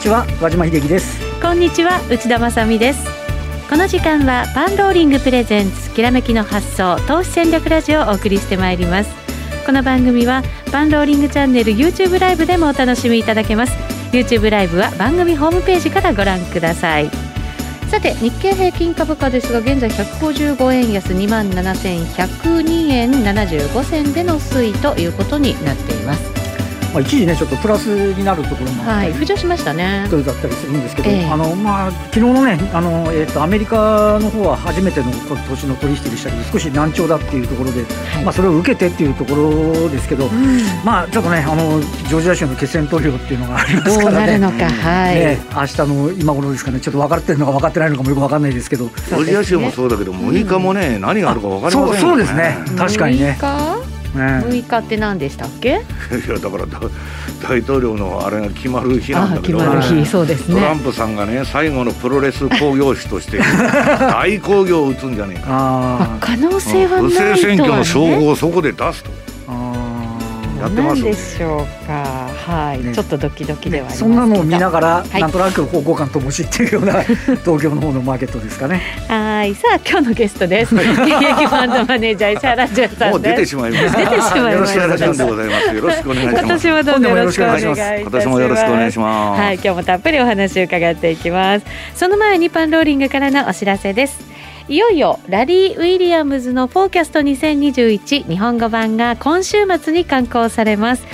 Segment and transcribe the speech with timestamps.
[0.00, 1.20] こんにちは和島秀樹です。
[1.42, 3.04] こんにちは内田まさです。
[3.68, 9.10] この時間はパンローリングプレゼンツきらめきの発想投資戦略ラジオをお送りしてまいります。
[9.66, 10.42] この番組は
[10.72, 13.74] パンローリングチャンネル YouTube ライブでもお楽しみいただけます。
[14.10, 17.10] YouTube ライブは番組ホームページからご覧ください。
[17.90, 26.39] さて日経平均株価ですが現在155円安2万7102円75銭での推移ということになっています
[26.92, 30.08] まあ、一時ねちょっとプラスになるところもはい、浮上しましたね。
[30.10, 35.10] だったりするんですけど、えー、あのまあ昨日のねあの、えーと、アメリカの方は初めての
[35.48, 44.10] 年の取引でしたけど少し難聴だっていうところで、はい、まあ、それを受けてっていうところですけど、うん、まあちょっとねあのジョージア州の決選投票っていうのがありますからね。
[44.10, 45.14] どうなるのか、はい。
[45.14, 46.80] ね、明日の今頃ですかね。
[46.80, 48.86] ちょっと分かってるのか分かってないのかもよく分かんないですけど。
[48.86, 51.98] ジョージア州もそうだけど6日もね、うん、何があるか分かりませんよね。
[52.00, 52.56] そうですね。
[52.76, 53.38] 確かにね
[54.14, 55.68] 6日って何でしたっけ？
[55.70, 55.72] い
[56.28, 56.66] やだから
[57.48, 63.38] 大統領のあれが決まる日なんだけど、ね、そうですね、トランプさんがね最後のプロレス興行師として
[64.10, 66.18] 大興行を打つんじゃねえか。
[66.20, 69.10] 可能性はないとは、ね、不正選挙の称号をそこで出すと。
[70.60, 72.28] やってますでしょうか。
[72.46, 77.02] はい、ね、ちょっとドキドキでは、ね、そんなのを見ながら、はい、なんとなく方向感ともしっていうような
[77.44, 78.82] 東京の方のマーケットですかね。
[79.08, 79.19] はい、
[79.54, 80.74] さあ今日のゲストです。
[80.74, 83.98] 現役ファンドマネージャー石原潤さんもう出てしまいました。
[83.98, 84.82] 出てしまいました。
[84.84, 85.74] よろしくでございます。
[85.74, 86.40] よろしくお願いします。
[86.40, 87.80] 今年もどうぞよろしくお願いします。
[88.00, 89.40] 今年もよろしくお願いします。
[89.40, 91.66] はい、今日もたっぷりお話を伺っていきます。
[91.94, 94.30] その前にパンローリングからのお知らせです。
[94.68, 101.04] いよいよラリー・ウィリアムズのフォーキャスト2021日本語版が今週末に刊行されます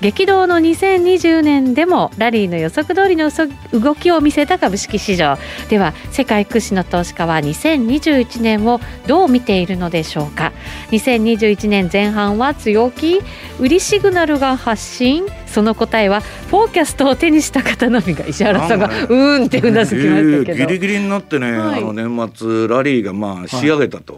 [0.00, 3.30] 激動の2020年でもラリーの予測通りの
[3.72, 5.38] 動きを見せた株式市場。
[5.68, 10.52] では世界屈指の投資家は2021年をどう見ているのでしょうか
[10.90, 13.20] ？2021年前半は強気
[13.58, 15.26] 売りシグナルが発信。
[15.46, 24.14] その答えはフォーキャストを手にした方のみが石原さんがうーんってうなずきましたけど、ギリギリになってね、はい、あの年末ラリーがまあ仕上げたと。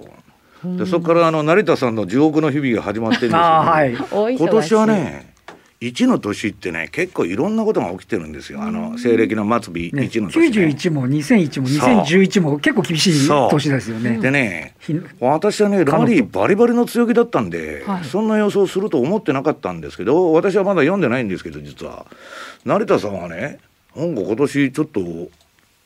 [0.63, 3.85] はい、でそこからあの成田さんの地獄の日々が始まってるんですよ、ね、は
[4.31, 5.38] い、今年はね
[5.81, 8.61] 1の年ってね結構いろんなことが起きてるんですよ。
[8.63, 14.19] あの西暦の末尾1の年、ね、91も2001も2011も結構厳しい年ですよね。
[14.19, 14.75] でね
[15.21, 22.07] 私はねラリーバリバリの強気だったんで、はい、そんな予想すると思ってなかったんですけど私はまだ読んでないんですけど実は。
[22.65, 23.61] 成田さんはね
[23.95, 25.01] なんか今年ちょっと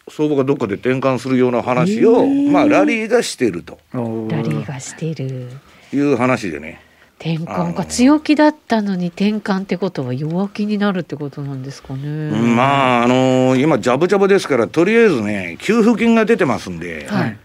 [0.09, 3.79] 相場がどっかで転換するような話を、まあラリーがしていると。
[3.93, 4.01] ラ
[4.43, 5.49] リーがしている。
[5.93, 6.81] いう話でね。
[7.23, 12.31] 転換か強気だったのに転換ってことは弱気になるってことなんですかね。
[12.33, 17.39] まああのー、今ジャブジャブですからとりあえずね給付金が出てますんで、はい、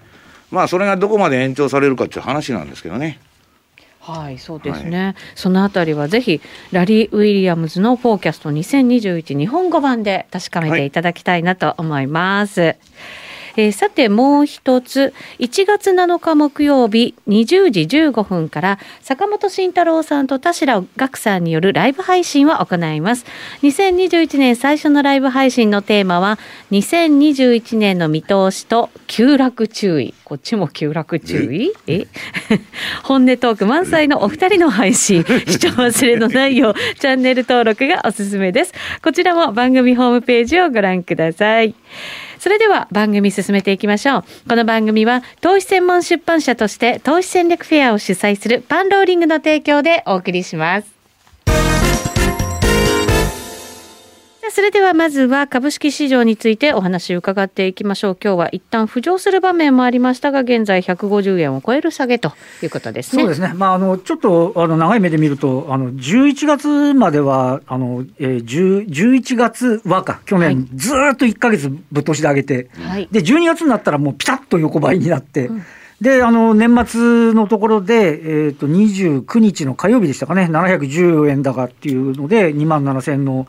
[0.49, 3.19] まあそれがどこまで延長されるかっていう話なんですけどね。
[3.99, 6.39] はいそうですね、はい、そのあたりはぜひ
[6.71, 12.61] ラリー・ウィリアムズのフォーキャスト2021日本語版で確かめていただきたいなと思います。
[12.61, 12.77] はい
[13.57, 15.13] えー、さてもう一つ。
[15.40, 23.25] 1月7日木曜日20時15分から坂本慎太郎さんと田代岳さんによるライブ配信を行います。
[23.63, 26.38] 2021年最初のライブ配信のテーマは
[26.72, 30.13] 2021年の見通しと急落注意。
[30.23, 31.73] こっちも急落注意？
[31.88, 32.06] え？
[33.03, 35.23] 本音トーク満載のお二人の配信。
[35.47, 38.73] 視聴忘れのないようチャンネル登録がおすすめです。
[39.01, 41.73] こちらも番組ホームページをご覧ください
[42.39, 44.23] それでは番組進めていきましょう。
[44.49, 50.97] この番組は投資専門出版社として投資戦略フェアを主催するパンローリングの提供でお送りします。
[54.52, 58.18] それではまずは株式市場についてお話を伺っていきましょう。
[58.22, 62.31] 今日は一旦浮上する場面もありましたが、現在150円を超える下げと
[62.62, 63.24] いうことですね。
[63.24, 63.53] そうですね。
[63.56, 75.47] まああのちょっとあの長い目で見ると、あの11月まではあの、えー、11月はか去年ずっと1か月ぶっ通しで上げて、はい、で12月になったらもうピタッと横ばいになって。
[75.47, 75.64] うん
[76.02, 83.47] で、あの、年末のところで、えっ、ー、と、29日の火曜日でしたかね、710円高っていうので、2万7000円の、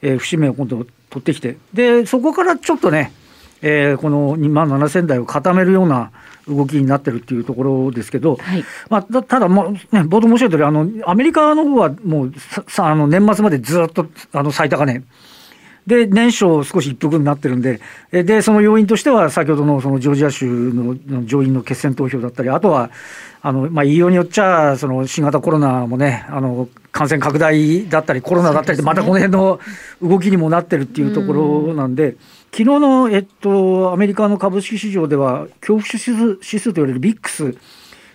[0.00, 3.12] えー、節目を今度取ってきて、で、そこからちょっとね、
[3.62, 6.10] えー、この2万7000台を固めるような
[6.48, 12.32] 動きになってるっていうところですけど、はい、まあ、ただ、もうね、冒頭申し上げたように、あのアメリカの方はもう
[12.68, 15.02] さあの年末までずっとあの最高値、
[15.86, 17.80] で、年初少し一服になってるんで、
[18.12, 22.90] で、その要因としては、先ほどのそのジョージア州の上院の決選投票だったり、あとは、
[23.42, 29.60] あの、まあ、言いようによっちゃ、その新型コロナもね、あの、感染拡大だったり、コロナだったりまたこの辺の
[30.02, 32.16] 動きにもなってるっていうところなんで、
[32.52, 37.54] 昨日の、えっと、アメリカの株式市場では、恐怖指数指数と言われるビックス、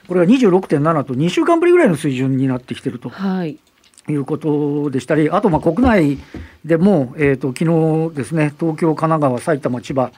[0.08, 3.10] これが26.7と2週間ぶりぐらいの水準になってきてると。
[3.10, 3.58] はい
[4.12, 6.18] いうことでしたり、あとまあ国内
[6.64, 10.12] でも、えーと、昨日ですね、東京、神奈川、埼玉、千葉、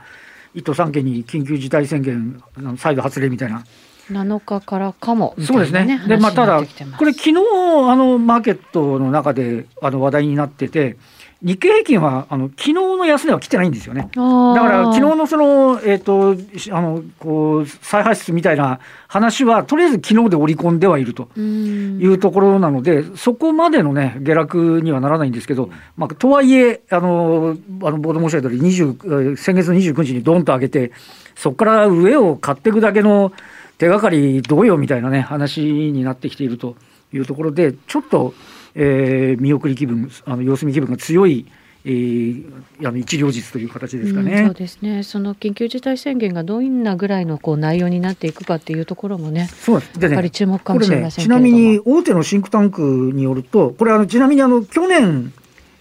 [0.55, 2.41] 1都3県に緊急事態宣言、
[2.77, 3.63] 再度発令みたいな。
[4.11, 6.01] 7日からかも、ね、そうですね。
[6.07, 6.61] で、まあ、ただ、
[6.97, 10.97] これ、昨日あのマーケットの中であの話題になってて、
[11.43, 14.09] 日経平均はあの昨日の安値は来てないんですよね。
[14.15, 16.35] だから昨日のそのえっ、ー、と
[16.75, 30.91] あのこう再発出みたいな話はとりあえず昨日で織り込んではいるというところなので、そこまでのね下落にはならないんですけど、まあとはいえあのあのボード申し上げた通り20先月の29日にドンと上げて、
[31.35, 33.31] そこから上を買っていくだけの
[33.77, 36.75] 手がかりどうよみたいなね話になってきていると
[37.13, 38.33] いうところで、ちょっと。
[38.79, 41.47] えー、見送り気分あの様子見気分が強い
[41.85, 42.53] えー、
[42.85, 45.03] あの一両日という形ですかね、うん、そうですね。
[45.03, 52.81] その緊急事態宣言がどんなぐらいのこう内容になっていくかっていうところもね、そうですでねやっぱり注目かもしれません、ね、ちなみに大手のシンクタンク
[53.13, 55.33] によると、これあのちなみにあの去年。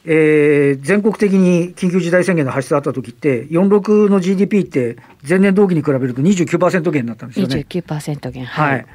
[0.08, 4.98] えー、全国的に緊急事態宣言の発出あった時って、46の GDP って
[5.28, 7.66] 前年同期に比べると29%減になったんですよね。
[7.68, 8.86] 29%減、はい、はい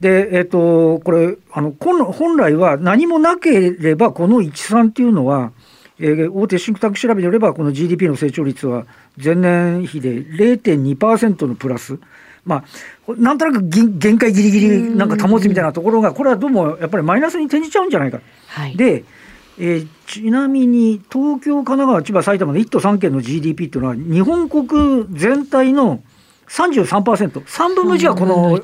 [0.00, 5.52] で、えっ、ー、と、これ、あの、本来は何もなければ、この13っていうのは、
[5.98, 8.86] えー、大手シンクタンク調べによれば、この GDP の成長率は
[9.22, 11.98] 前年比で0.2%のプラス。
[12.44, 18.20] まあ、なんとなく限界ぎりぎりなんか保つみたいなところが、これはどうもやっぱりマイナスに転じちゃうんじゃないか。
[18.48, 19.04] はい、で、
[19.58, 26.02] えー、ちなみに東京、神奈川、千葉、埼玉の1都3県の GDP っていうのは、日本国全体の
[26.48, 28.60] 33%、3分の1がこの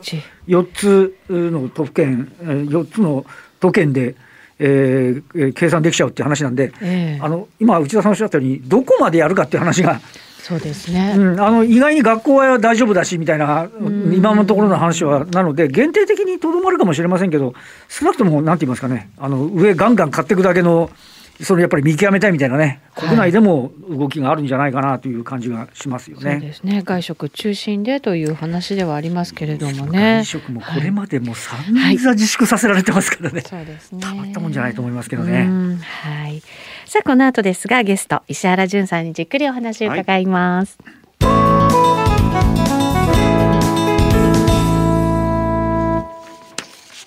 [0.50, 3.24] 4つの都府県、4つの
[3.60, 4.16] 都県で、
[4.58, 10.00] えー、計算できちゃうっていう話なんで、えー、あの今、内田さんおっしゃったように、どこまでやるかっていう話が。
[10.42, 13.68] そうですね、うん、あの意外に学校は大丈夫だしみたいな、
[14.12, 17.54] 今のところの話は、なので、限定的にとどまるかもしれませんけど、
[17.88, 20.90] 少なくともなんて言いますかね、あの上、ガンガン買っていくだけの
[21.42, 26.32] それやっぱり見極めたいみたいなね、国内でも動きがあるんじゃないかなという感じがしますよね。
[26.32, 26.82] そうですね。
[26.84, 30.18] 外食中心でという話ではありますけれどもね。
[30.18, 33.40] 外食もこれまでも散々自粛させられてますからね。
[33.40, 34.00] そうですね。
[34.02, 35.48] たまったもんじゃないと思いますけどね。
[35.80, 36.42] はい。
[36.86, 40.78] さあこの後ですがゲスト石原潤さんにじっくりお話を伺います。
[40.84, 40.99] はい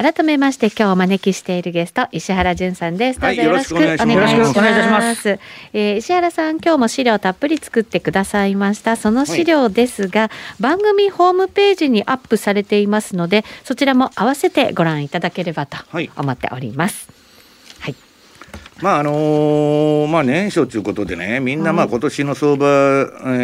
[0.04, 3.22] 改めまして今日お招きしているゲスト石原潤さんです。
[3.22, 5.40] どうぞよろしくお願いします。
[5.72, 8.98] えー、石原さん今日も資料たっぷり作ってくださいました。
[8.98, 10.30] その資料ですが、はい、
[10.62, 15.78] 番組ホームページにアップされていますので、そちらも合わせてご覧いただければと
[16.18, 17.08] 思っております。
[17.08, 17.23] はい
[18.84, 22.70] まああのー、まあ年初ということでねみんなまあ今年の相場、え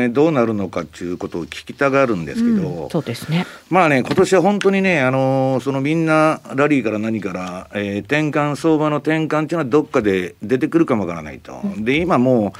[0.08, 3.46] ー、どうなるのかということを聞きたがるんですけど、うん、そうですね。
[3.70, 12.60] まあね今年は本当にね、あのー、そのみんなラリーから何から、えー、転換相場の転換っていうのはどっかで出てくるかもわからないと、うん、で今もう、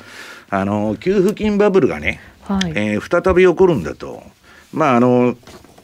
[0.50, 4.24] あの給付金バブルがね、はい、えー、再び起こるんだと。
[4.72, 5.36] まああの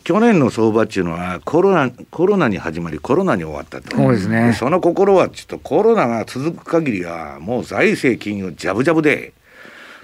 [0.05, 3.97] 去年の相場っていうのはコロナコロナに始まりコロナに終わったと。
[3.97, 4.53] そうですね。
[4.53, 9.33] その心はちょっとコロナが続く限りはもう財政金融ジャブジャブで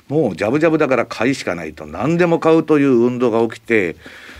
[0.07, 1.85] もうジャブジャブだから買いしかないと。
[1.85, 3.95] 何でも買うという運動が起きて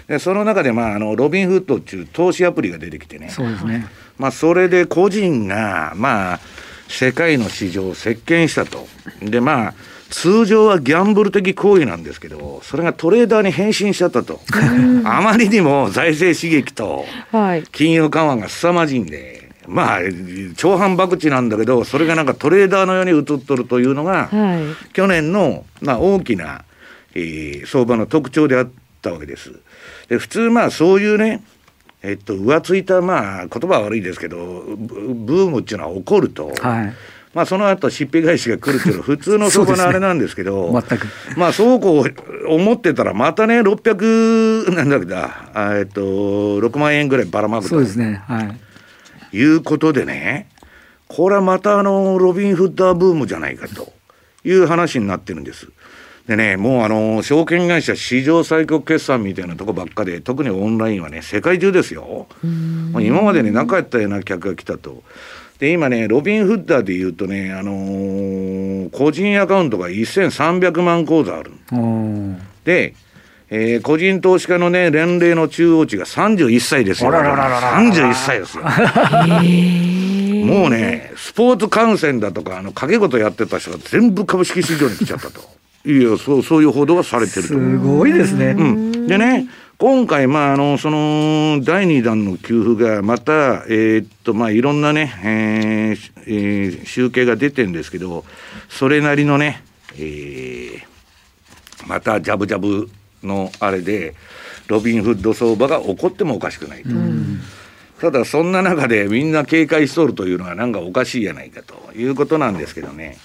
[0.08, 3.30] でその中で、まあ、あのロビンフッドっていう投資アプリが出てきてね。
[3.30, 3.86] そうですね、
[4.18, 6.40] まあ、それで個人が、まあ、
[6.88, 8.88] 世界の市場を席巻したと。
[9.22, 9.74] でまあ
[10.12, 14.42] 通常はギャンブル的行為なんですけどそれがトレーダーに変身しちゃったと
[15.06, 17.06] あまりにも財政刺激と
[17.72, 19.42] 金融緩和が凄まじいんで。
[19.68, 20.00] まあ
[20.58, 24.58] 長反博打なんだけどそれがなんかトレーダーのように映っとるというのが、は
[24.90, 26.66] い、去年の、まあ、大きな、
[27.14, 28.70] えー、相場の特徴であっ
[29.04, 29.54] たわけです。
[30.10, 31.44] で普通まあそういうね
[32.02, 36.94] えっと浮ついたまあ言葉は悪いですけどブームっていうのは起こると、はい、
[37.34, 41.08] まあ、その後しっぺ返しが来るっていうのは普通の相場のあれなんですけど全く
[41.38, 50.50] まあそうこう思ってたらまたね600なんだけどえっと6万円ぐらいばらまくとそうですねはいいうことでね
[51.08, 53.94] これはまたあのロビン・フッダーブームじゃないかと
[54.44, 55.68] いう話になってるんです。
[56.28, 62.28] でね、もうあの、証券会社史上最高決算みたいなとこばっかで、特にオンラインはね、世界中ですよ。
[63.02, 65.04] 今までになかったような客が来たと。
[65.62, 71.52] で、今ね、ロビンフッダーで言うとね、あのー、個人アカウントが1300万口座ある。
[72.64, 72.96] で、
[73.52, 77.12] えー、個人投資家のね、年齢の中央値が31歳ですよ。
[77.12, 78.64] 31歳ですよ。
[80.48, 85.42] もうね、スポーツ観戦だとか、あの、掛け事やってた人が全部株式市場に来ちゃったと。
[85.86, 87.50] いや、そう、そういう報道がされてると。
[87.50, 88.56] すごいですね。
[88.58, 89.06] うん。
[89.06, 89.46] でね、
[89.82, 98.24] 今回、まあ、あの、その、第2弾の給付が、また、えー、っと、まあ、いろんなね、えーえー、集計が出てるんですけど、
[98.70, 99.64] それなりのね、
[99.98, 100.82] えー、
[101.88, 102.92] また、ジャブジャブ
[103.24, 104.14] のあれで、
[104.68, 106.90] ロビンフッド相場が起こってもおかしくないと。
[108.02, 113.18] ただ、そんな中でみんな警戒しとるというのは、なんかおかしいやないかということなんですけどね。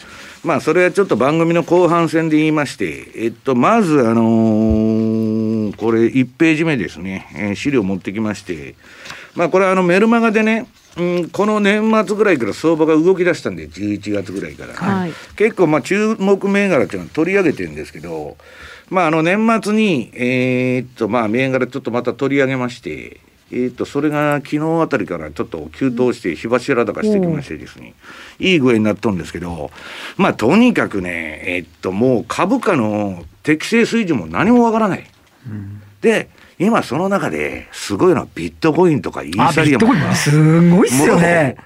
[0.42, 8.74] まあ、それはちょっと番組の後半戦で言いまして、えっと、まず、あのーこれ1ページ目ですね、えー、資料持ってきまして、
[9.34, 18.36] まあこれあのメルマガでね、うん、この年末ぐらいから相場が動き出したんで、11月ぐらいから、はい、結構まあ注目銘柄っていうのは取り上げてるんですけど、
[18.88, 23.20] まああの年末に、えー、っとまあ銘柄ちょっとまた取り上げまして、
[23.50, 27.94] えー、とそれが昨日あたりからちょっと急騰して火柱高してきましてですね、
[28.38, 29.70] いい具合になっとるんですけど、
[30.16, 35.06] まあとにかくね、えー、っともう株価の適正水準も何もわからない。
[36.00, 41.56] で今その中ですごいのはビットコインとかイーサリアムすごいっすよね。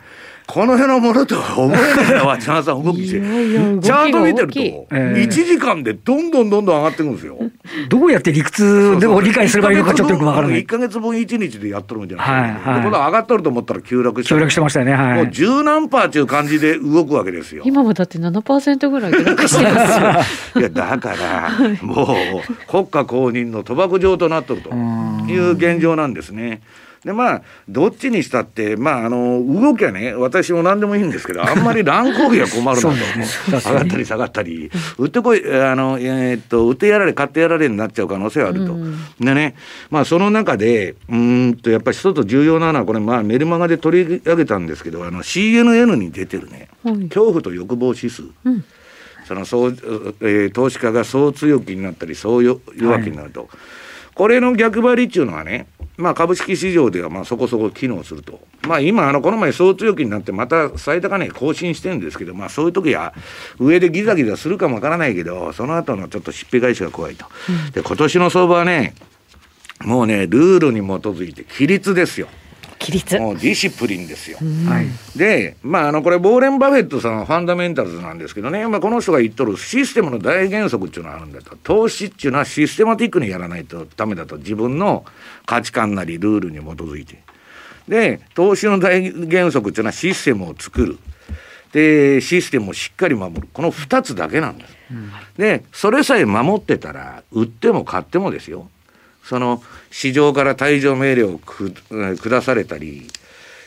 [0.51, 3.21] この辺のものとは思えないわ、千葉さん動きして。
[3.21, 4.59] チャート見てると、
[4.91, 7.39] 1時間でどんどんどんどん上がっていくんですよ。
[7.89, 10.65] どうやって理屈でも理解すればいいのかちょっとよくわからない。
[10.65, 12.71] 1か月分1日でやっとるんじゃないですか。
[12.71, 14.35] はいはい、これ上がっとると思ったら急落して。
[14.35, 14.93] 急落してましたよね。
[14.93, 17.63] はい、もう十何パーっていう感じで動くわけですよ。
[17.65, 20.59] 今もだって7%ぐらい下落してますよ。
[20.61, 21.51] いや、だから、
[21.83, 22.07] もう
[22.67, 26.61] 国家公認の賭博場となっとるという現状なんですね。
[27.05, 34.71] でまあどっちにしたってまああの動きはね私も何でもいいんですけどあんまり乱高下が困るなと、 ね、上がったり下がったり。
[34.99, 38.75] 売ってこいあのえー、っと売ってやられ買ってやられになっちゃう可能性はあると。
[38.75, 39.55] うん、でね
[39.91, 48.25] まあその中でうんとやっぱり一つ重要なのはこれまあメルマガで取り上げたんですけどあの CNN に出てるね、恐怖と欲望指数。
[48.45, 48.65] うん。
[49.27, 49.71] そのそう、
[50.23, 53.49] えー、投資家が総強気になったり総弱気になると、はい、
[54.13, 55.69] これの逆張りっていうのはね
[56.01, 63.15] まあ、株式市場ではまあそこそこ機能すると、まあ、今、あのこの前、総強気になって、また最高値更新してるんですけど、まあ、そういう時は
[63.59, 67.27] 上でギザギザするかもわからないけど、その後のちょっとしっぺ返しが怖いと。
[67.73, 68.95] で今年の相場はね、
[69.85, 72.29] もうね、ルールに基づいて、規律ですよ。
[72.81, 73.19] 規律。
[73.19, 74.39] もうディシプリンですよ。
[74.67, 81.57] はい、でまああのこれボーレン・バフェットさんはファンダメンタルズなんですけどね、まあ、この人が言っとるシステムの大原則っていうのがあるんだと。
[81.63, 84.39] 投資っていうのはシステマティックにやらないとダメだと。
[84.39, 85.05] 自分の
[85.45, 87.23] 価値観なりルールに基づいて。
[87.87, 90.99] で投資の大原則っていうのはシステムを作る。
[91.73, 93.49] でシステムをしっかり守る。
[93.53, 94.75] この2つだけなんです。
[94.91, 98.69] うん、でそれさえ守ってたら売っても買ってもですよ
[99.31, 103.07] その市場から退場命令を下されたり、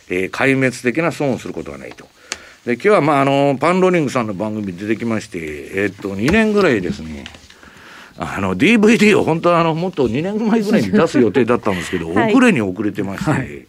[0.09, 2.05] えー、壊滅的な損をすることはないと。
[2.65, 7.23] で今日はまああのパンローリングさんの番組出てきましてえー、っと2年ぐらいですね。
[8.17, 13.65] あの DVD を本当はあのもっと2年前ぐらいに出す予定だったんですけど、 はい、遅れに遅れてまして、はい、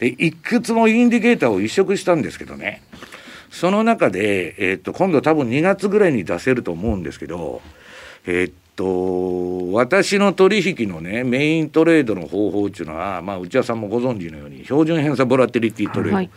[0.00, 2.82] でいくつもインディケーターを移植したんですけどね。
[3.52, 7.62] その中で、えー、っと今度多分2月ぐらいに出せると思うんですけど
[8.26, 16.30] えー、っと私の取引のねメイントレードの方法っていうのは、まあ、内田さんもご存知のように標準偏差ボラティリティトレード、はい、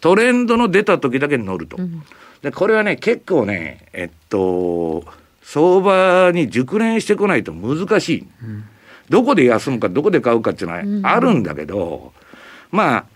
[0.00, 2.02] トレンドの出た時だけに乗ると、うん、
[2.42, 5.04] でこれはね結構ねえっと
[5.40, 8.64] 相場に熟練してこないと難しい、うん、
[9.08, 12.12] どこで休むかどこで買うかっていうのはあるんだけど、
[12.72, 13.06] うん、まあ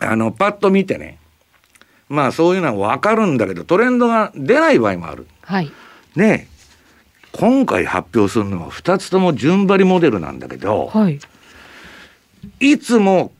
[0.00, 1.20] あのパッと見てね
[2.08, 5.28] まあそういうのは分かるんだけどトレンドが出ない場合もある。
[5.42, 5.70] はい、
[6.16, 6.49] ね
[7.32, 11.20] 今回発表するのは2つとも順張りモデルなんだけど、はい、
[12.60, 13.32] いつも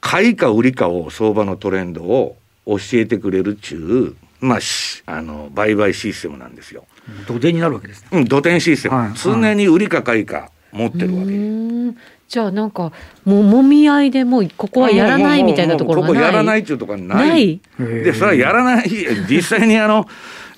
[0.00, 2.36] 買いか売りかを相場のトレンドを
[2.66, 4.58] 教えてくれるっちゅう、まあ、
[5.06, 6.84] あの売買システムなんですよ。
[7.26, 11.98] 土手になるわけです、ね、うん、土手システム、はい、常に売りか買いか持ってるわけ。
[12.28, 12.92] じゃあなんか
[13.24, 16.16] もうもみ合いでもうここはやらないみたいなところがない？
[16.16, 17.28] ここやらないっていうとこない。
[17.28, 17.60] ない？
[17.78, 18.90] でそれはやらない
[19.30, 20.06] 実際にあの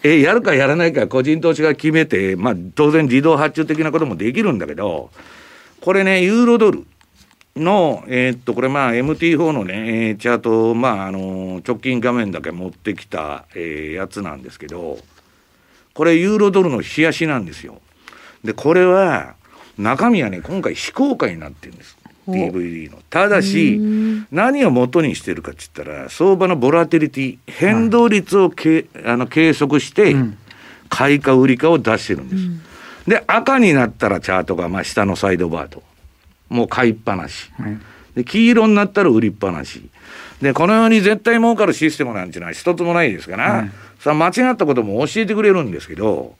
[0.02, 5.10] えやるかやらないか個人投資が決めて、まあ、当然自動発注的なこともできるんだけど、
[5.80, 6.86] これね、ユーロドル
[7.56, 14.98] の、えー、っと、これまあ MT4 のね、チャート、まあ、あの、直近画面だけ持ってきた、えー、やつなんですけど、
[15.92, 17.80] これユーロドルの冷やしなんですよ。
[18.44, 19.34] で、これは、
[19.76, 21.99] 中身はね、今回非公開になってるんです。
[22.30, 22.98] DVD の。
[23.10, 23.80] ただし、
[24.30, 30.14] 何を元にしてるかっつったら、相場のボラティリティ、変動率をけ、あの計測して、
[30.88, 32.42] 買いか売りかを出してるんです。
[32.42, 32.60] うん、
[33.06, 35.82] で、赤になったらチャートが、まあ、下のサイドバーと。
[36.48, 37.50] もう買いっぱなし。
[38.14, 39.88] で、黄色になったら売りっぱなし。
[40.42, 43.68] で、このように絶対儲かるシステムなんていうのは一つもないですから、
[44.00, 46.34] さあ間違ったことも教えてくれるんですけど、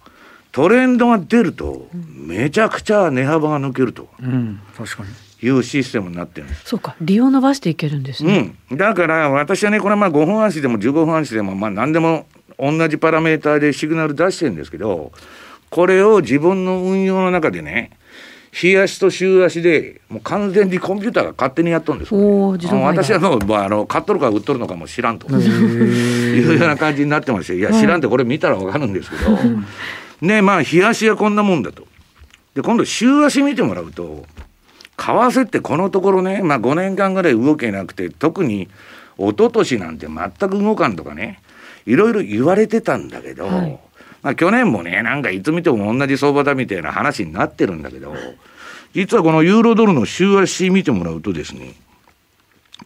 [0.52, 4.09] トレンドが出ると、めちゃくちゃ値幅が抜けると。
[4.20, 5.11] うん、確かに。
[5.42, 6.64] いうシステムになってるんです。
[6.66, 8.54] そうか、利用伸ばしていけるんですね。
[8.70, 12.26] うん、だから私はね、これまあ5分足でも15分足でもまあ何でも
[12.59, 15.12] 同じパラメーターでシグナル出してるんですけど、
[15.70, 17.90] これを自分の運用の中でね、
[18.52, 25.28] 日足と週足でもう完全にコンピューターが勝手にやっとるんですよ、ね、私はもう、まあ、あの買っとるか売っとるのかも知らんと。
[25.28, 29.38] いうような感じになってましていや知らんってこれ見たら分かるんですけど、
[30.20, 31.87] ねまあ日足はこんなもんだと。
[32.54, 34.25] で今度週足見てもらうと
[35.00, 38.69] 為替ってこのところね、まあ、5年間ぐらい動けなくて特に
[39.16, 41.40] 一昨年なんて全く動かんとかね
[41.87, 43.80] いろいろ言われてたんだけど、はい、
[44.23, 48.14] まあ、去年もねなんかいつ見ても同じ相場だみたいな話になってるんだけど
[48.92, 51.75] 実はこのユーロドルの週足見てもらうとですね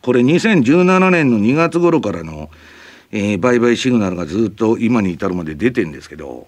[0.03, 2.51] これ2017年の2月頃からの、
[3.11, 6.47] えー、売買シグナルがずっと今に至るまで出てんですけど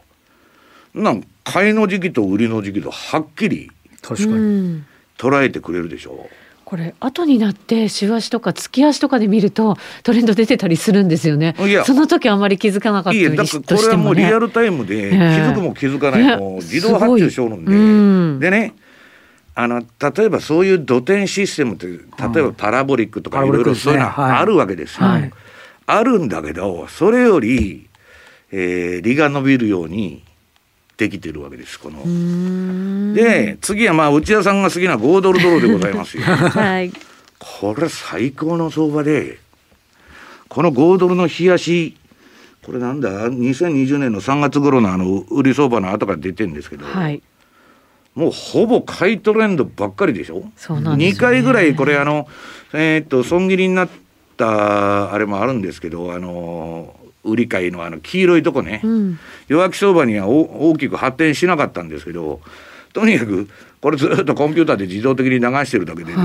[0.95, 3.71] なん買いの時期と売りの時期とはっきり
[4.03, 4.83] 確かに
[5.19, 6.47] 捉えてくれるでしょう。
[6.67, 11.55] これ後になって週足とか月足とかで見るとトレンド出てたりするんですよね。
[11.61, 11.85] いや。
[11.85, 18.75] その時あんまり気づかなかったりしても、ね、いやだからこれはもうリアルタイムで気づくも気づかないも自動発注しょるんで、うん、でね
[19.55, 21.99] あの例えばそういう土点システムって例え
[22.43, 25.07] ばパラボリックとかいろいろそういうのあるわけですよ。
[25.07, 25.33] はい、
[25.87, 27.89] あるんだけどそれより、
[28.51, 30.26] えー、利が伸びるように
[30.97, 33.15] できてるわけですこの。
[33.15, 36.23] で次はまあ内田さんが好きな5ドルドルでございますよ。
[36.25, 36.93] はい、
[37.39, 39.39] これ最高の相場で
[40.49, 41.97] この5ドルの冷やし
[42.63, 47.23] これなんだ？2020年の3月頃のあの売り相場の後から出てるんですけど、はい、
[48.15, 50.51] もうほぼ買いトレンドばっかりでしょ？
[50.57, 52.27] そうなんです、ね、2回ぐらいこれあの
[52.73, 53.89] えー、っと損切りになっ
[54.37, 56.95] たあれもあるんですけどあの
[57.27, 59.19] 売り買いのあの黄色いとこね、うん、
[59.49, 62.41] 弱気相場には大きく発展しなかったんですけど
[62.93, 63.49] とにかく
[63.81, 66.25] これずっとコンピューターで自動的に流してるだけでですね、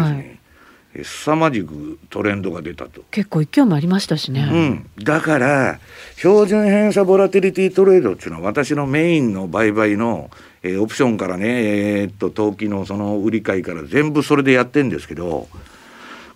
[0.96, 3.04] はい、凄まじくトレンドが出たと。
[3.12, 5.80] 結構勢いもありましたしね、うん、だから
[6.16, 10.30] 標準偏差ボラティリティトレードっていうのは私のメインの売買の、
[10.64, 15.48] えー、オプションからねえー、っと投機のその売り買いから全部それでやってんですけど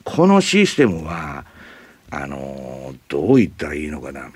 [0.03, 1.45] このシステムは
[2.11, 4.31] あのー、どう言ったらいいのかな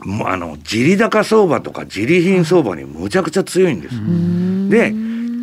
[0.00, 3.94] もうあの地利高相場とか地利品相場にむちゃくちゃ強いんです。
[4.70, 4.92] で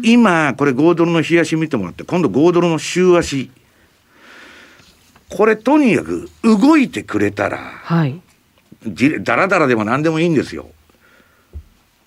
[0.08, 3.50] 今これ5ドルの冷やし見てもらって今度5ドルの週足
[5.30, 8.22] これとにかく動いてくれたら、はい、
[9.22, 10.70] だらだらでも何でもいいんですよ。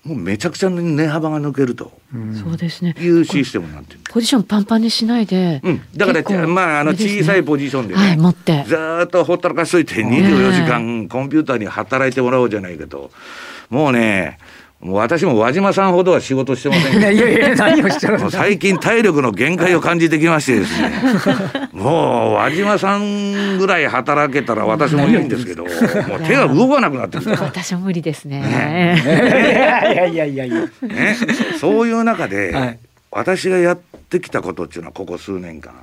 [0.03, 1.91] もうめちゃくちゃ値幅が抜けると、
[2.41, 2.95] そうですね。
[2.99, 3.99] いうシステムになってる。
[4.09, 8.63] ポジションパンパンにしないで、うん、だからまああの小さいポジションでね、はい、持って。
[8.65, 13.11] ずっとほったらかしといて24時間コンピューターに働いてもらおうじゃないかと。
[13.69, 14.39] もうね
[14.79, 20.91] もう私も和島さんほどは仕事してません いやいやいや、何をしてるの最近体力の限界を感じてきましてですね。
[21.73, 28.39] もう和島さんぐらい働けたら私もいいんですけど、もう手が動かなくなってる 私も無理ですね。
[28.39, 29.01] ね
[29.93, 30.55] いやいやいやいや。
[30.55, 31.17] ね、
[31.59, 32.79] そういう中で、はい、
[33.11, 35.73] 私がやってきたことっていうのはここ数年間。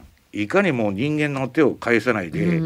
[0.42, 2.60] いかにも人間の手を返さないで、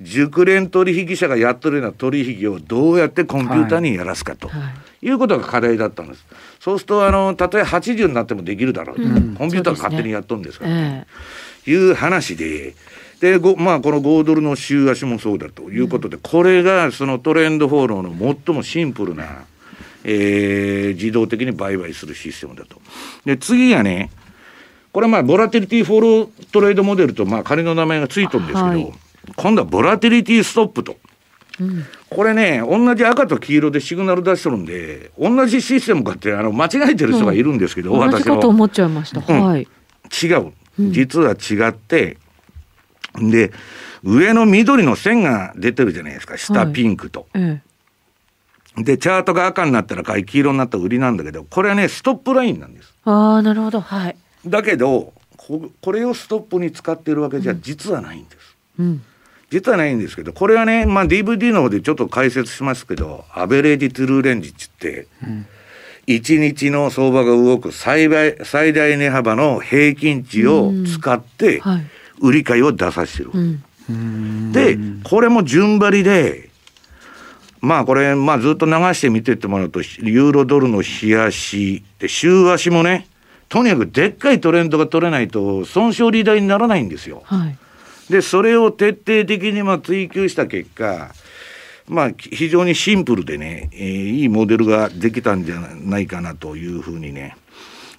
[0.00, 4.48] 熟練取引者がやってるような取引をどうやってコンピューターにやらすかと。
[4.48, 4.72] は
[5.04, 6.24] いうことが課題だったんです。
[6.60, 11.06] そうするとあのたとえ80になってもできるだろうと、うん、コンピューターが勝手にやっとんですから、ね
[11.66, 12.74] えー、いう話で。
[13.20, 19.46] でまあ、この5ドルの週足もそうだということで、うん、これがそのトレンドフォローの最もシンプルな、
[20.02, 22.82] えー、自動的に売買するシステムだと。
[23.24, 24.10] で次がね
[24.94, 28.92] これはまあボラティリティフォロートレードモデルとまあ仮の名前がついとるんですけど、はい、
[29.34, 30.96] 今度はボラティリティストップと。
[32.10, 38.38] これね同じ赤と黄色でシグナル出してるんで同じシステムかってあの間違えてる人がいるんですけど、うん、私の。
[38.38, 39.62] 思っちゃいました、うん、はい、
[40.22, 40.52] 違う。
[40.78, 42.18] 実は違って、
[43.16, 43.50] うん、で
[44.04, 46.36] 上の緑の線が出てるじゃないですか。
[46.38, 47.26] 下ピンクと。
[47.32, 47.62] はいえ
[48.78, 52.94] え、でチャートが赤になったら買い黄色になったら売りなんだけどこれはねストップラインなんです。
[53.04, 53.80] ああなるほど。
[53.80, 54.16] はい。
[54.46, 58.56] だけどこれをストップに使ってるわけじゃ実はないんです。
[58.78, 59.02] うん。
[59.50, 65.46] 実はないんですけどこれはね、まあ、DVD の方でちょっと解説しますけどアベレージトゥルーレンジって、うん、
[66.08, 71.62] 1日の相場が動く最大最大値幅の平均値を使って
[72.20, 73.30] 売り買いを出させてる。
[73.88, 76.50] うん、でこれも順張りで
[77.60, 83.06] まあこれ、まあ、ずっと流して見てってもらうとユーロドルの日足で週足もね
[83.54, 87.22] とにかくでっかいトレンドが取れないと損傷利大にならないんですよ。
[87.24, 87.58] はい
[88.10, 91.14] でそれを徹底的にまあ追求した結果
[91.86, 97.36] まあ、非常にシンプルでね、えー、いいモデルができたんじゃないかなというふうにね、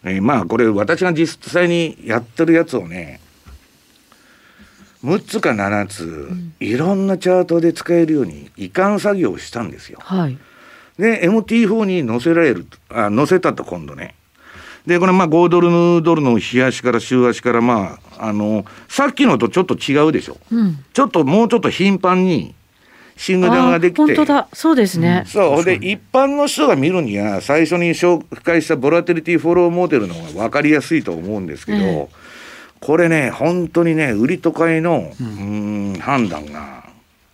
[0.04, 3.20] えー、まあこれ私が実際にやってるやつをね
[5.04, 10.00] 6つか7つ、うん、いろんなチャートで使えるように移管作業をしたんですよ。
[10.02, 10.38] はい、
[11.00, 14.16] で MT4 に載せられるあ載せたと今度ね。
[14.86, 20.38] でこれまあ5ドルドルの日足から週足からまああのさっきのとちょっと違うでしょ。
[20.52, 22.54] うん、ちょっともうちょっと頻繁に
[23.18, 24.02] シングルができて。
[24.02, 24.48] 本当だ。
[24.54, 25.64] そうですね、うん、そう。
[25.64, 32.08] で一般の人が見るには最初に紹介したボラテリティフォローモデルの方が分かりやすいと思うんですけど、えー、
[32.80, 36.86] これね本当にね売りと買いの、うん、ん判断が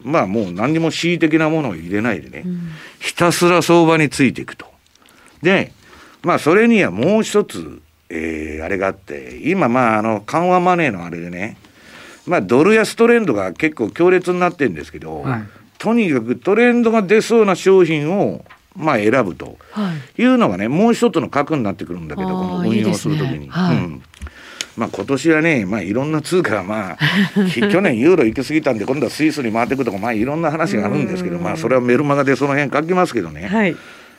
[0.01, 4.65] まあもう何にも恣意的なものを入れないでね、うん、ひたすら相場についていくと。
[5.41, 5.73] で
[6.23, 11.57] まあそれにはもう一つ、えー、あれがあって今まああの緩和マネーのあれでね
[12.25, 15.43] まあドル安トレンドが結構強烈になってるんですけど、はい。
[15.77, 19.57] とにかくトレンドが出そうな商品をまあ選ぶと
[20.17, 20.23] い。
[20.25, 23.49] うのがね、もう一つの核になってくるんだけどこの運用するときに。
[23.49, 24.03] はい、うん。
[24.77, 26.97] まあ、今年はね、まあ、いろんな通貨まあ
[27.69, 33.75] 去年ユーロ行き過ぎたんで今度はスイスに回ってくるとか、まあ、いろんな話があるんですけど、まあ、それはメルマガでその辺書きますけどね、はい、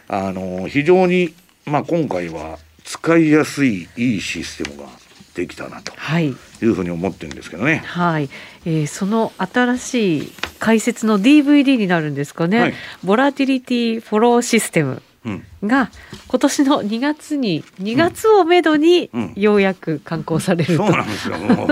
[0.09, 1.33] あの非常に、
[1.67, 4.89] まあ、今回は使いやすいいいシステムが
[5.35, 7.83] できたなというふうに思ってるんですけどね。
[7.87, 8.29] はい、
[8.67, 12.61] えー、その新しい解説の DVD になるんですかね。
[12.61, 15.03] はい、ボラティリティフォローシステム。
[15.65, 15.91] が
[16.27, 21.69] 今年の2月に2月をめどにようやく刊行されると、うんうん、そうなんですよもう。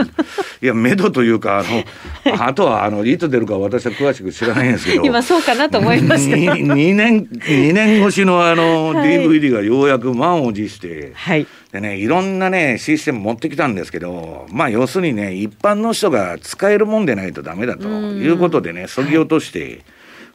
[0.62, 5.04] いやめどというかあのあとはあのいつ出るか私は詳しく知らないんですけど。
[5.04, 6.36] 今そうかなと思いました。
[6.36, 19.84] 2, 2, 年2年越しのあの DVD がようやく満を持して、はい、でねいろんなねシステム持ってきたんですけどまあ要するにね一般の人が使えるもんでないとダメだということでねそぎ落として、はい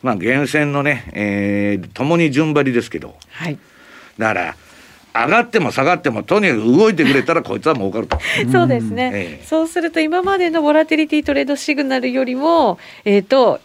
[0.06, 3.58] まあ、厳選のね、えー、共に順張りですけど、はい、
[4.20, 4.56] だから
[5.16, 8.20] 上がっても下がってもとにかく動いてくれたらこいつは儲かると。
[8.52, 13.60] そうですね、えー、そうすると今までのボラティリティトレードシグナルよりもえっ、ー、と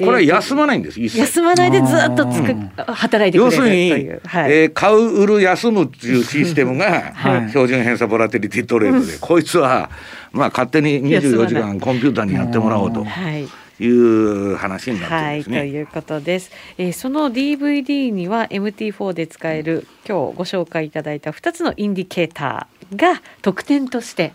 [0.00, 2.54] これは休まないんです、休まないでずっとつく
[2.92, 9.90] 働いて要するに、はい、えー、買う売る休むっていうシステムが、はい、標準偏差ボラティリティトレードで、こいつは
[10.32, 13.04] まあ勝手に24時間コンピューターにやってもらおうと。
[13.04, 13.46] はい
[13.80, 15.58] いう話になってますね。
[15.58, 16.50] はい、ということです。
[16.78, 24.32] えー、その DVD には MT4 で使える今日ご紹介いただいた2つのインディケーターが特典として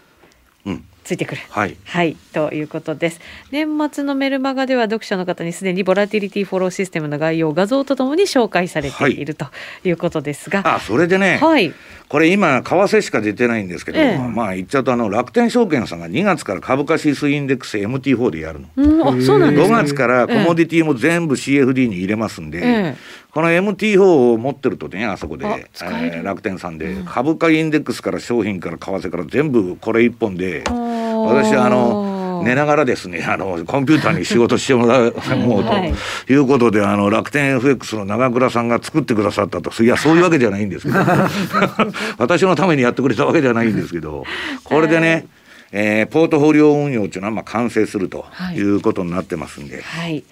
[1.03, 3.19] ついてくる、はい、はい、ということです。
[3.51, 9.47] 年末のメルマガでは読者の方にすでにボラティリティフォローシステムの概要画像とともに紹介されている、と
[9.83, 10.61] いうことですが。
[10.65, 11.73] あそれでね、はい、
[12.07, 22.95] これ今為替しか出てないんですけど、ええ、まあ言っちゃうとあの楽天証券さんが2月から株価指数インデックス MT4 でやるの、うん、あそうなんです、ね、5月からコモディティも全部 CFD に入れますんで、え
[23.31, 30.63] この MT4 を持ってるとねあそこで、えー、楽天さんで、株価インデックスから商品から為替から全部これ一本で。
[31.25, 35.71] 私あの寝ながらですねあのコンピューターに仕事してもらうもうと
[36.31, 36.35] い。
[36.35, 39.83] うことであの楽天 FX の長倉さんが作ってくださったと。
[39.83, 40.99] いやそういうわけじゃないんですけど。
[42.17, 44.25] 私のためにやってくれたわけじゃないんですけど。
[44.63, 45.25] これでね、
[45.71, 48.61] えー、ポートフォリオ運用っていうのはまあ完成するとい。
[48.61, 49.81] うことになってますんで。
[49.81, 50.23] はい、はい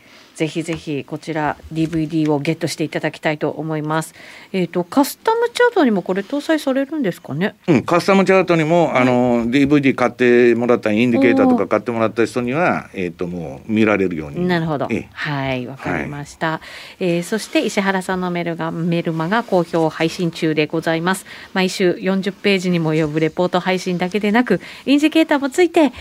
[0.41, 4.15] ぜひぜひこちら DVD をゲットしていただきたいと思います。
[4.51, 7.53] えっ、ー、とカスタムチャートにもこれ搭載されるんですかね？
[7.67, 14.47] うん、カスタムチャートにも、はい、あの DVD 買ってもらったインディケーターとか買ってもらった人にはえっ、ー、ともう見られるように。
[14.47, 14.87] なるほど。
[15.13, 16.53] はいわかりました。
[16.53, 16.61] は
[16.99, 21.27] い、えー、そして石原さんのメルがメルマが好評配信中でございます。
[21.53, 25.93] 毎週40ページにも及ぶレポート配信だけでなくインディケーターもついて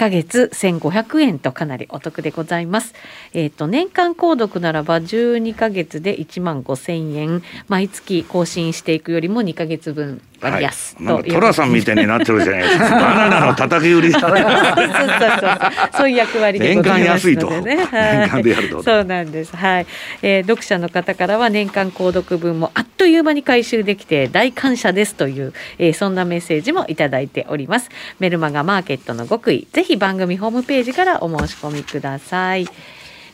[0.00, 2.94] ヶ月1500円とかなりお得でございます。
[3.34, 12.88] えっ、ー、と年間購読ならば12ヶ月で1万5000円毎月更新していくよりも2ヶ月分割安と、はい、トラさんみたいになってるじゃないですか。
[12.90, 14.12] バナナの叩き売り。
[14.12, 14.46] そうそうそう
[15.96, 17.76] そういう役割でございますのでね。
[17.76, 18.82] 年間でやると。
[18.82, 19.56] そうなんです。
[19.56, 19.86] はい、
[20.22, 20.42] えー。
[20.42, 27.88] 読者の方からは年間購読分もあっという間に回収できて大感謝ですという、えー、そんなメッセージもいただいております。
[28.18, 32.66] メルマガマーケットの極意、ぜひ番組ホームページからお申し込みください。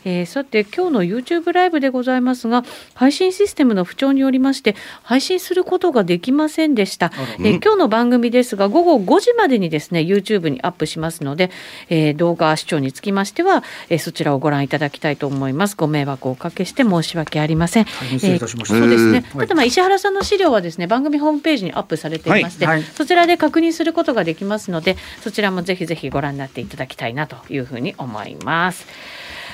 [0.05, 11.51] えー、さて今日の YouTube ライブでございますが配信システムの不調によりまして配信することができませんでした、えー、今日の番組ですが午後5時までにですね YouTube にアップしますので、
[11.89, 15.75] えー、動画視聴につきましては、えー、そちらをご覧いただきたいと思います。
[15.75, 19.23] ご迷惑をおかけして申し訳ありません、えー、そうですね。
[19.23, 22.77] ただまあ石原さんの資料はですね番組ホームページにアップされていまして、はい。
[22.77, 28.87] はい、そちらで確認することができますのでそちらもぜひぜひご覧になっていただきたいなというふうに思います。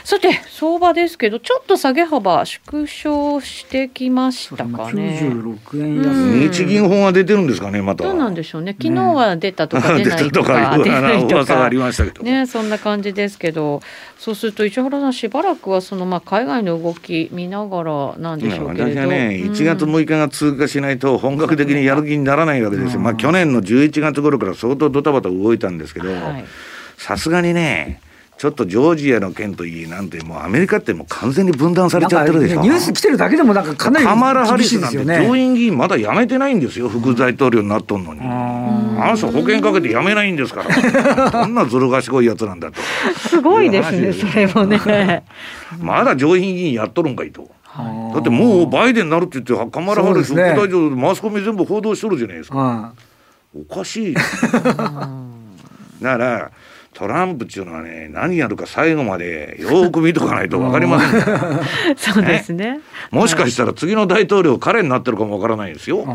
[0.04, 5.20] さて相場ですけどちょっと下げ幅縮小してきましたかね。
[5.22, 8.04] 96円安、うん、日銀本は出てるんですかねまた。
[8.04, 8.76] どうなんでしょうね。
[8.78, 12.22] 昨日は出たとか出ないとか、 ね、出ないとかありましたけど。
[12.22, 13.82] ねそんな感じですけど、
[14.20, 19.02] そうすると石原さんしばらくはそのまあ海外の動き見ながらなんでしょうけれど。
[19.02, 23.00] 私はね1月6日が通過しないと本格的にやる気にならないわけですよ。
[23.00, 26.10] まあ去年の11月頃から相当ドタバタ動いたんですけど、
[26.98, 28.02] さすがにね。
[28.38, 38.22] ちょっとジョージアの件といいなんてもうアメリカってもう完全に分断されちゃってるでしょ、ね、ニュース来てるだけでもなんかかなりカマラ・ハリスなんて上院議員まだ辞めてないんですよ副大統領になっとんのに。
[38.22, 41.30] あの人保険かけて辞めないんですから。
[41.30, 42.82] どんなずる賢いやつなんだと。
[43.18, 45.24] すごいですねそれもね。
[45.80, 47.50] まだ上院議員やっとるんかいと。
[48.14, 52.94] だってもうバイデンになるって言ってカマラ・ハリス副大統領マスコミ全部報道しとるじゃないですか。
[53.56, 54.22] おかしい だ
[54.62, 56.52] から
[56.94, 66.06] トランプっていうのはね何やるか最後までよく見とかないと分かりません そうですね、ね、もしかしたら次の大統領彼になってるかも分からないですよ。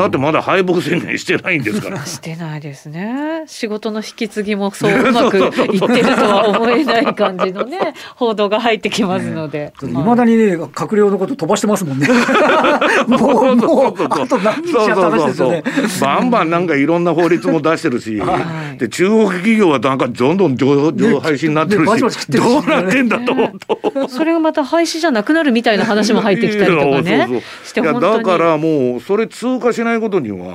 [0.00, 2.04] だってまだ敗北宣言してないんですから。
[2.06, 3.44] してないですね。
[3.46, 9.72] 仕事の引き継ぎもそう うまくいってるとは思えない感じのね 報道が入ってきますので。
[9.82, 12.08] い、ま、だにね閣僚のこと飛ばしてますもんね。
[13.06, 13.16] も
[13.52, 15.62] うもうあと何日やったですよね。
[16.00, 18.38] バンバンなんかいろんな法律も出してるし、は
[18.74, 23.58] い、で中国企業はなんかどんどん上上廃止になってるし、ね、どうなってんだと思う
[23.92, 24.08] と。
[24.08, 27.42] それがまた廃止じゃなくなるみたいな話も入ってきたりとかね。
[27.80, 30.54] いやだからもうそれ通過しないことには、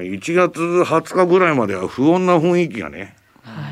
[0.00, 3.16] えー、1月20日ぐらいまでは不穏な雰囲気がね。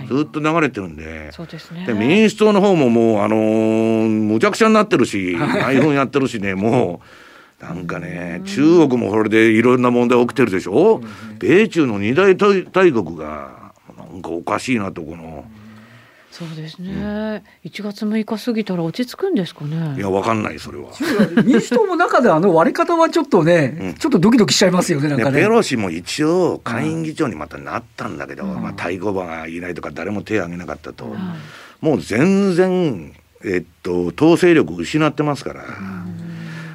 [0.06, 7.00] ずっと流れてるんでそうですね、で民主党の方ももう、あのー、むちゃくちゃになってるし内紛やってるしねも
[7.60, 11.00] うなんかね中国もこれでいろんな問題起きてるでしょ、う
[11.38, 15.46] 米中の二大大国がなんかおかしいなとこの。
[16.32, 19.96] そうですね、うん、1月6日過ぎたら落ち着くんですかね。
[19.98, 20.88] いやわかんないそれは。
[21.44, 25.42] 民主党も中であの割り方はちょっとね、うん、ちょっとドキドキしちゃいますよねなんかね。
[25.42, 31.14] ペロシも一応下院議長にまたなったんだけど、うん、まあ、対抗馬がいないとか誰も手を挙げなかったと、
[31.82, 33.14] もう全然
[33.44, 35.64] えっと統制力失ってますから、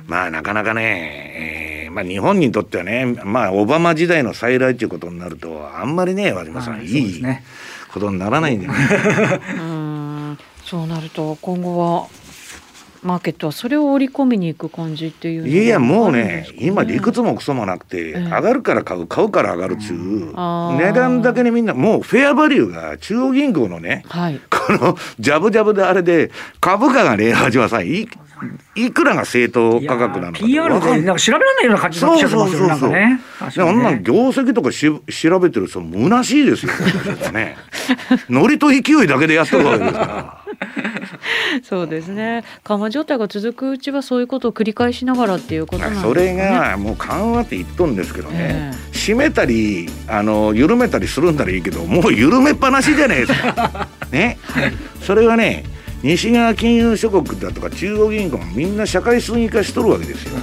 [0.06, 7.44] まあなかなかね、えーまあ、日本にとってはね、まあ、オバマ時代の再来ということになるとあんまりね和島さん、いい、ね、
[7.92, 9.42] ことにならないんだよね。
[9.56, 12.08] うんそうなると今後は
[13.04, 20.34] マーケットはそれを織り込みに行く感じっていう、いやもうね今理屈もクソもなくて、上がるから買う買うから上がるっちゅう、
[20.78, 28.08] 値段だけでみんなもうフェアバリューが中央銀行のね、はい、このジャブジャブであれで株価が0八はさい
[28.76, 33.20] いくらが正当価格なのか PR でなんか調べられないような感じになっちゃってますよね。
[33.40, 36.72] あんな業績とかし調べてる人虚しいですよ
[37.32, 37.58] ね。
[38.30, 40.38] ノリと勢いだけでやってるわけですから。
[41.64, 42.44] そうですね。
[42.64, 55.64] 緩和状態が続くうちはそういうことを繰り返しながらっていうことなんですね、それがもう緩和って言っとんですけどね、えー、締めたりあの緩めたりするんならいいけどもう緩めっぱなしじゃないですかね、はい、それはね
[56.04, 60.38] 西側金融諸国だとか中央銀行もみんな社会主義化しとるわけですよ。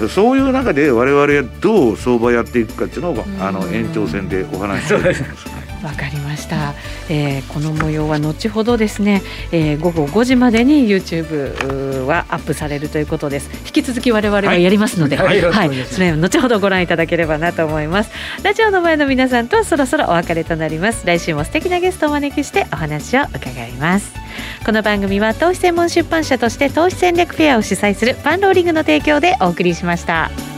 [0.00, 5.53] うん、そういう中で我々はどう相場やっていくかっていうのをあの延長戦でお話ししたいと思います。
[5.84, 6.74] わかりました、
[7.08, 13.50] えー、この模様は後ほどですね、えー、午後5時までに YouTube はアップされるということです。
[13.66, 18.10] 引き続き我々はやりますので、はい、はいはい、それを後ほどご覧いただければなと思います。
[18.42, 21.06] ラジオの前の皆さんとはそろそろお別れとなります。
[21.06, 24.12] 来週も素敵なゲストをお招きしてお話を伺います。
[24.64, 30.53] この番組は投資専門出版社として投資戦略フェアを主催するパンローリングの提供でお送りしました。